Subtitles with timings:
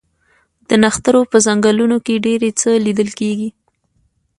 [0.67, 3.49] د نښترو په ځنګلونو کې ډیر څه لیدل کیږي